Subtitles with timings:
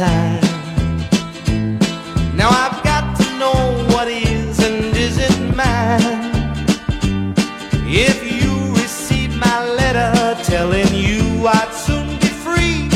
[0.00, 0.40] time.
[2.34, 6.30] Now I've got to know what is and isn't mine.
[7.86, 12.88] If you receive my letter telling you I'd soon be free,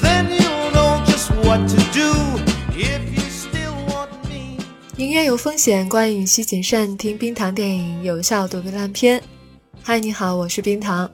[0.00, 2.08] then you'll know just what to do
[2.72, 4.56] if you still want me.
[4.96, 6.96] 音乐有风险，观影需谨慎。
[6.96, 9.22] 听冰糖电影，有效躲避烂片。
[9.82, 11.10] 嗨，你好，我是冰糖。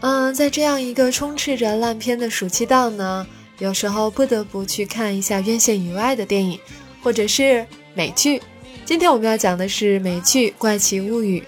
[0.00, 3.26] 嗯，在这样一个充斥着烂片的暑期档呢，
[3.58, 6.58] 有时候不得不去看一下院线以外的电影，
[7.02, 8.40] 或者是美剧。
[8.84, 11.40] 今天我们要讲的是美剧《怪奇物语》。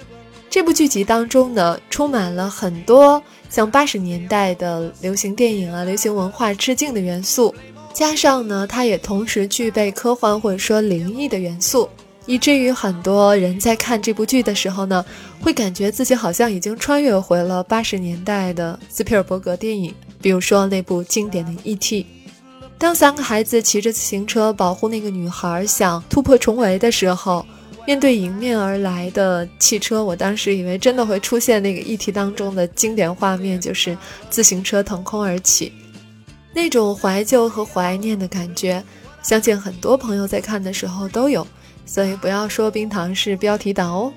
[0.49, 7.55] 这部剧集当中呢，充满了很多向八十年代的流行电影啊、流行文化致敬的元素，
[7.93, 11.89] 加上呢，它也同时具备科幻或者说灵异的元素。
[12.25, 15.05] 以至于很多人在看这部剧的时候呢，
[15.41, 22.03] 会感觉自己好像已经穿越回了八十年代的斯皮尔伯格电影，比如说那部经典的《E.T.》。
[22.79, 27.45] 当三个孩子骑着自行车保护那个女孩想突破重围的时候，
[27.87, 33.97] 面对迎面而来的汽车，我当时以为真的会出现那个《E.T.》当中的经典画面，就是
[34.31, 35.73] 自行车腾空而起，
[36.55, 38.85] 那种怀旧和怀念的感觉，
[39.23, 41.47] 相信很多朋友在看的时候都有。
[41.85, 44.13] 所以不要说冰糖是标题党哦。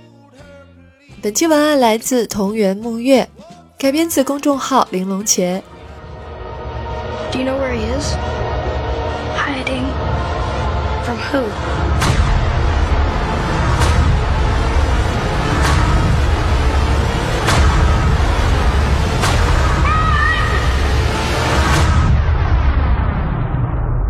[1.22, 3.27] 本期文案来自同源木月，
[3.77, 5.61] 改编自公众号玲珑茄。
[7.31, 8.11] Do you know where he is?
[9.37, 9.85] Hiding.
[11.05, 11.43] From who?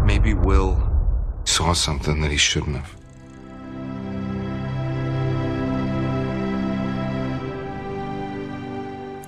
[0.04, 0.82] Maybe Will
[1.46, 3.01] saw something that he shouldn't have.《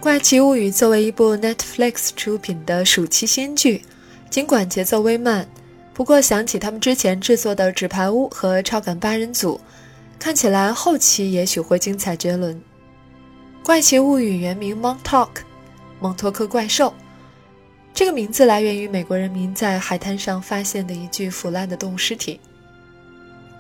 [0.04, 3.82] 怪奇物语》作为一部 Netflix 出品的暑期新剧，
[4.30, 5.48] 尽管节奏微慢，
[5.94, 9.56] 不过想起他们之前制作的《纸牌屋》和《超感八人组》，
[10.20, 12.54] 看起来后期也许会精彩绝伦。
[13.64, 15.30] 《怪奇物语》原名 Montauk，
[16.02, 16.94] 蒙托克怪兽，
[17.94, 22.42] 这个名字来源于美国人民在海滩上发现的一具腐烂的动物尸体。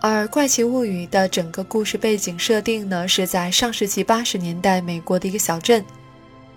[0.01, 5.81] 而《怪奇物语》的整个故事背景设定呢，是在上世纪八十年代美国的一个小镇。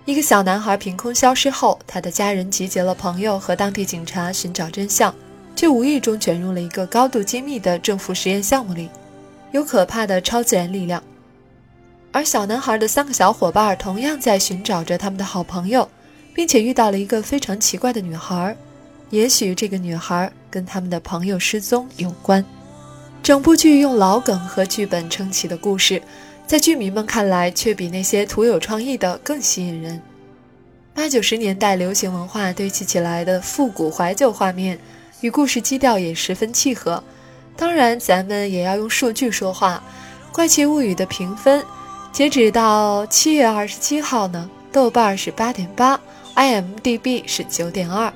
[0.07, 5.13] 一个小男孩凭空消失后，他的家人集结了朋友和当地警察寻找真相，
[5.53, 8.89] 却无意中卷入了一个高度机密的政府实验项目里，
[9.51, 11.03] 有可怕的超自然力量。
[12.13, 15.89] 而小男孩的三个小伙伴同样在寻找着他们的好朋友，
[16.33, 18.55] 并且遇到了一个非常奇怪的女孩，
[19.09, 22.45] 也许这个女孩跟他们的朋友失踪有关。
[23.21, 26.01] 整部剧用老梗和剧本撑起的故事。
[26.47, 30.01] 在剧迷们看来，却比那些徒有创意的更吸引人。
[30.93, 34.79] 八九十年代流行文化堆砌起来的复古怀旧画面，
[35.19, 37.03] 与故事基调也十分契合。
[37.57, 39.83] 当然，咱们也要用数据说话。
[40.33, 41.61] 《怪奇物语》的评分，
[42.13, 45.99] 截止到七月二十七号呢，豆瓣是八点八
[46.35, 48.13] ，IMDB 是九点二。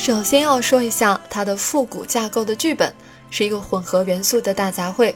[0.00, 2.90] 首先要说一下它的复古架构的剧本
[3.30, 5.14] 是一个混合元素的大杂烩。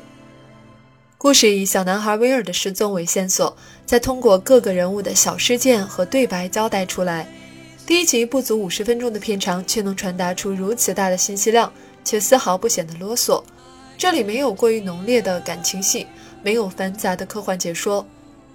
[1.16, 3.56] 故事以小男孩威尔的失踪为线索，
[3.86, 7.26] 再通过各个人物的小事件和对白交代出来。
[7.86, 11.72] 第一集不足五十分钟的片长，却能传达出如此大的信息量，
[12.04, 13.42] 却丝毫不显得啰嗦。
[13.96, 16.06] 这里没有过于浓烈的感情戏，
[16.42, 18.06] 没有繁杂的科幻解说，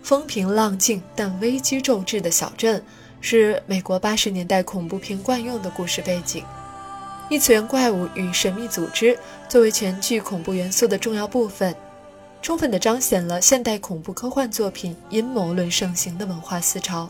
[0.04, 2.84] 风平浪静但危机骤至的小镇。
[3.22, 6.44] 是美国八十年代恐怖片惯用的故事背景，
[7.30, 9.18] 异次元怪物与神秘组织
[9.48, 11.76] 作为全剧恐怖元素的重要部分，
[12.42, 17.10] 充分地彰显了现代恐怖科幻作品阴谋论盛行的文化思潮。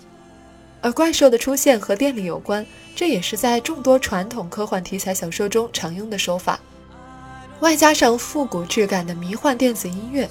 [0.82, 2.66] 而怪兽的出现和电力有关，
[2.96, 6.60] 这也是在众多传统科幻题材小说中常用的手法。
[7.60, 10.30] 外加上复古质感的迷幻电子音乐，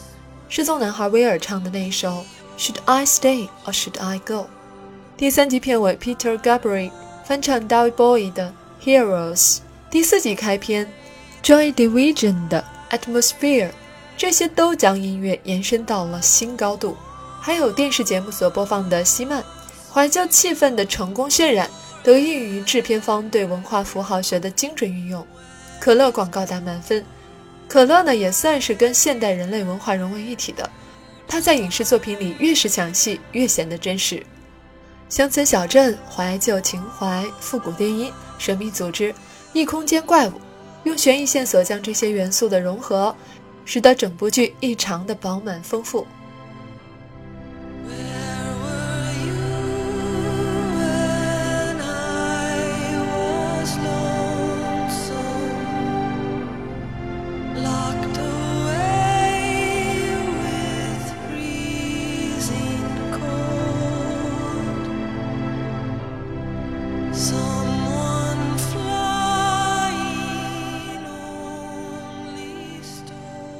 [0.48, 2.24] 失踪男孩威尔唱的那一首
[2.58, 4.46] Should I Stay or Should I Go？
[5.18, 6.92] 第三集片尾，Peter Gabriel
[7.24, 8.54] 翻唱 David Bowie 的
[8.86, 9.56] 《Heroes》。
[9.90, 10.88] 第四集开篇
[11.42, 12.64] ，Joy Division 的
[12.96, 13.66] 《Atmosphere》，
[14.16, 16.96] 这些都将音乐延伸到了新高度。
[17.40, 19.42] 还有电视节目所播放的希曼，
[19.92, 21.68] 怀旧气氛的成功渲染，
[22.04, 25.26] 得益于制片方对文化符号学的精准运用。
[25.80, 27.04] 可乐广告打满分，
[27.66, 30.70] 可乐呢也算是跟现代人类文化融为一体的。
[31.26, 34.24] 它在影视作品里越是抢戏，越显得真实。
[35.08, 39.14] 乡村小镇、怀旧情怀、复古电音、神秘组织、
[39.54, 40.32] 异空间怪物，
[40.84, 43.14] 用悬疑线索将这些元素的融合，
[43.64, 46.06] 使得整部剧异常的饱满丰富。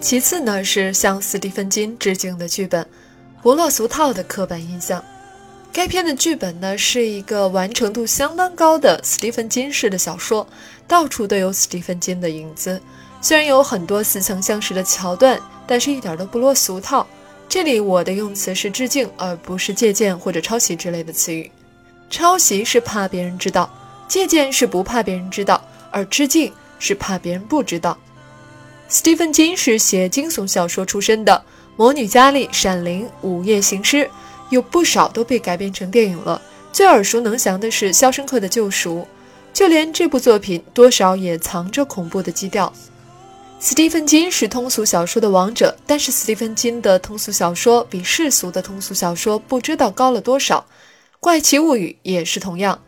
[0.00, 2.86] 其次呢，是向斯蒂芬金致敬的剧本，
[3.42, 5.04] 不落俗套的刻板印象。
[5.72, 10.46] 该片的剧本呢，是一个完成度相当高的斯蒂芬金式的小说，
[10.86, 12.80] 到处都有斯蒂芬金的影子。
[13.20, 17.04] 虽然有很多似曾相识的桥段，但是一点都不落俗套。
[17.48, 21.50] 这里我的用词是致敬，而不是借鉴或者抄袭之类的词语。
[22.08, 23.68] 抄袭是怕别人知道，
[24.06, 25.60] 借鉴是不怕别人知道，
[25.90, 27.98] 而致敬是怕别人不知道。
[28.90, 31.44] 斯蒂芬金是写惊悚小说出身的，
[31.76, 33.96] 《魔女佳丽》《闪灵》《午夜行尸》
[34.49, 36.40] 有不少都被改编成电影了。
[36.73, 39.00] 最耳熟能详的是《肖申克的救赎》，
[39.52, 42.73] 就连这部作品多少也藏着恐怖的基调。
[43.61, 50.61] 斯蒂芬金是通俗小说的王者，但是斯蒂芬金的通俗小说比世俗的通俗小说不知道高了多少，
[51.20, 52.81] 《怪奇物语》也是同样。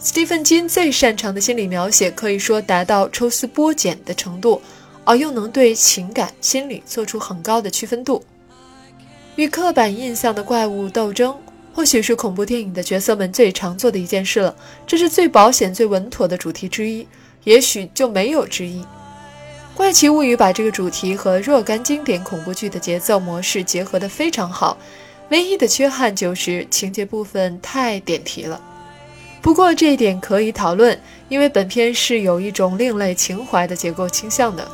[0.00, 4.62] 斯蒂芬金最擅长的心理描写可以说达到抽丝剥茧的程度，
[5.04, 8.22] 而又能对情感、心理做出很高的区分度。
[9.34, 11.36] 与刻板印象的怪物斗争，
[11.74, 14.54] 或许是恐怖电影的角色们最常做的一件事了。
[14.86, 17.06] 这是最保险、最稳妥的主题之一，
[17.42, 18.82] 也许就没有之一。
[19.74, 24.78] 《怪奇物语》把这个主题和若干经典恐怖剧的节奏模式结合得非常好，
[25.30, 28.60] 唯一的缺憾就是情节部分太点题了。
[29.40, 30.98] 不过这一点可以讨论，
[31.28, 34.68] 因为本片是有一种另类情怀的结构倾向的。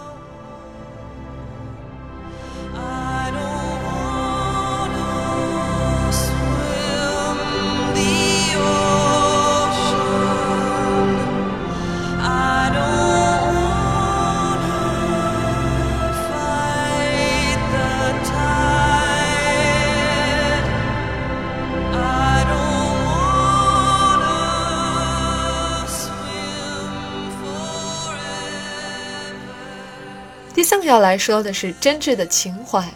[30.84, 32.92] 要来说的是真挚的情怀、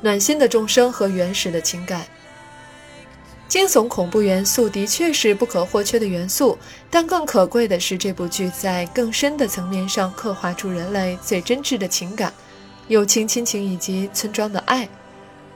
[0.00, 2.04] 暖心的众生和原始的情感。
[3.48, 6.56] 惊悚恐怖元素的确是不可或缺的元素，
[6.88, 12.32] 但更可贵的是这部剧在更深的层面上刻画出人类最真挚的情感、
[12.86, 14.88] 友情、亲情以及村庄的爱。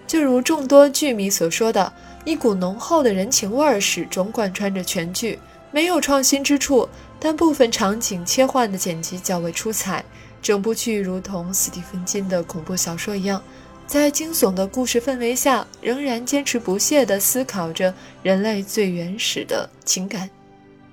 [0.09, 1.93] 就如众多剧迷所说的，
[2.25, 5.39] 一股浓厚的人情味儿始终贯穿着全剧，
[5.71, 6.89] 没有创新之处，
[7.21, 10.05] 但部分场景切换的剪辑较为出彩。
[10.45, 13.43] 整部剧如同斯蒂芬金的恐怖小说一样，
[13.87, 20.29] 在惊悚的故事氛围下，仍然坚持不懈地思考着人类最原始的情感。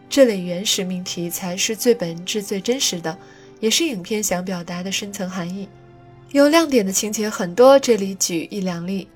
[0.09, 3.17] 这类原始命题才是最本质、最真实的，
[3.59, 5.67] 也是影片想表达的深层含义。
[6.31, 9.09] 有亮点的情节很多，这里举一两例。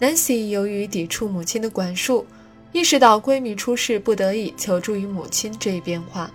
[0.00, 2.26] Nancy 由于抵触母亲的管束，
[2.72, 6.28] 意识到闺蜜出事，不得已求助于母亲这一变化。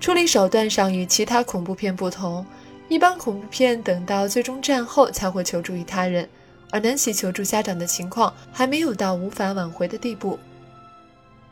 [0.00, 2.44] 处理手段上与其他恐怖片不同，
[2.90, 6.28] 一般恐怖片等到最终战后才会求助于他人，
[6.70, 10.36] 而南希求助家长的情况还没有到无法挽回的地步。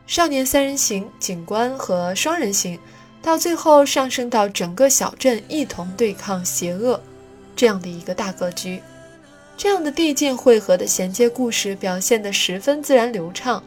[0.05, 2.77] 少年三人行、警官和双人行，
[3.21, 7.01] 到最后上升到整个小镇一同对抗邪恶
[7.55, 8.81] 这样的一个大格局。
[9.55, 13.63] 这样的递进汇合的衔接故事表现得十分自然流畅。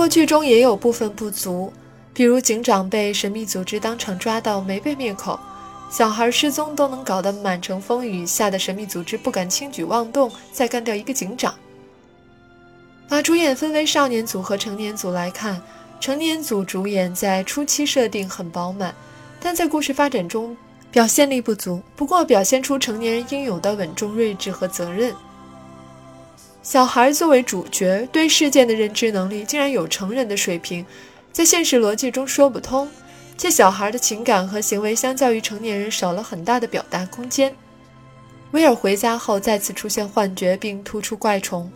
[0.00, 1.70] 过剧中也有部分不足，
[2.14, 5.38] 比如警长被神秘组织当场抓到没被灭口，
[5.90, 11.54] 小孩失踪都能搞得满城风雨，吓得神秘组织不敢轻举妄动，再干掉一个警长。
[13.10, 15.60] 把主演分为少年组和成年组来看，
[16.00, 18.94] 成年组主演在初期设定很饱满，
[19.38, 20.56] 但在故事发展中
[20.90, 25.14] 表现力不足，不过表现出成年人应有的稳重、睿智和责任。
[26.62, 30.84] 小孩作为主角，对事件的认知能力竟然有成人的水平，
[31.32, 32.88] 在现实逻辑中说不通。
[33.38, 37.50] 且小孩的情感和行为相较于成年人少了很大的表达空间。
[38.50, 41.70] 威尔回家后再次出现幻觉，并突出怪虫，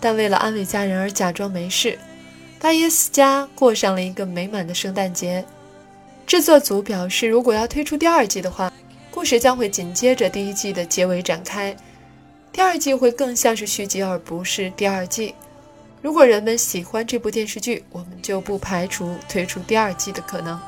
[0.00, 1.96] 但为了安慰家人而假装没事。
[2.58, 5.44] 巴耶斯家过上了一个美满的圣诞节。
[6.26, 8.72] 制作组表示，如果要推出第二季的话，
[9.12, 11.76] 故事将会紧接着第一季的结尾展开。
[12.52, 15.34] 第二季会更像是续集，而不是第二季。
[16.02, 20.58] 如果人们喜欢这部电视剧，我们就不排除推出第二季的可能。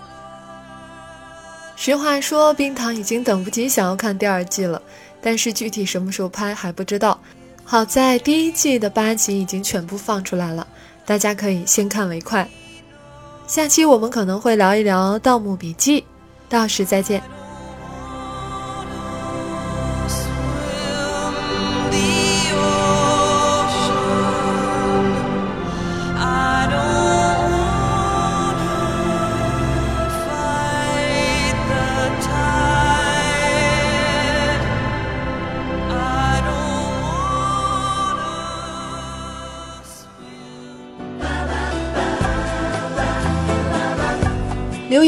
[1.77, 4.81] 实话说，冰糖已经等不及想要看第二季了，
[5.21, 7.19] 但是具体什么时候拍还不知道。
[7.65, 10.67] 好在第一季的八集已经全部放出来了，
[11.07, 12.49] 大家可以先看为快。
[13.47, 16.01] 下期我们可能会聊一聊《盗墓笔记》，
[16.49, 17.40] 到时再见。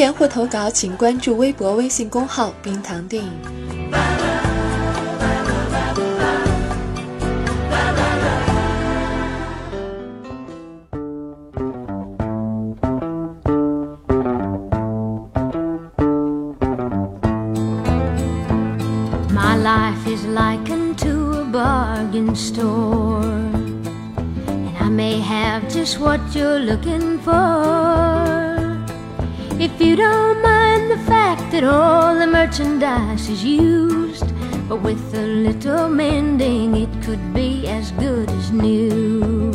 [0.02, 3.30] 言或投稿，请关注微博、微信公号“冰糖电影”。
[29.62, 34.26] If you don't mind the fact that all the merchandise is used,
[34.68, 39.52] but with a little mending it could be as good as new.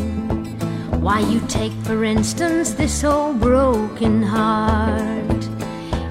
[1.01, 5.43] Why, you take for instance this old broken heart.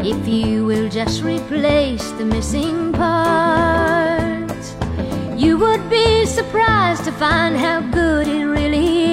[0.01, 4.77] If you will just replace the missing parts,
[5.43, 9.06] you would be surprised to find how good it really is.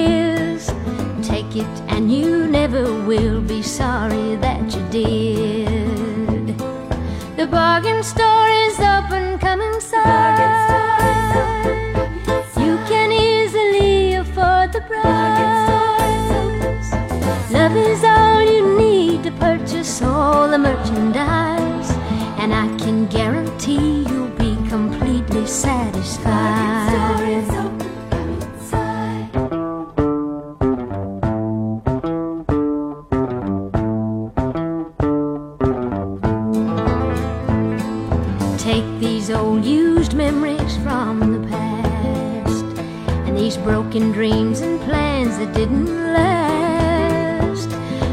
[1.54, 6.58] Take it and you never will be sorry that you did.
[7.36, 10.40] The bargain store is open, come inside.
[12.56, 16.92] You can easily afford the price.
[17.52, 21.90] Love is all you need to purchase all the merchandise,
[22.40, 24.13] and I can guarantee you'll
[43.64, 47.70] broken dreams and plans that didn't last.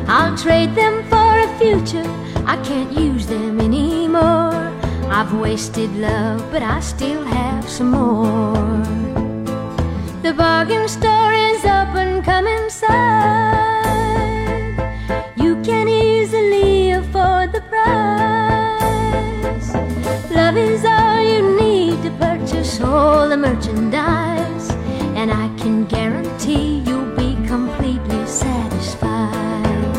[0.07, 2.09] I'll trade them for a future,
[2.45, 4.71] I can't use them anymore.
[5.09, 8.85] I've wasted love, but I still have some more.
[10.21, 13.60] The bargain store is open, come inside.
[23.41, 24.69] Merchandise
[25.19, 29.95] and I can guarantee you'll be completely satisfied.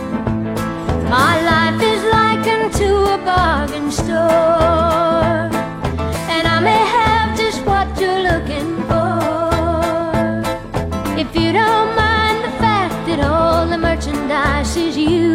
[1.10, 5.50] My life is likened to a bargain store,
[6.34, 9.10] and I may have just what you're looking for.
[11.22, 15.31] If you don't mind the fact that all the merchandise is used,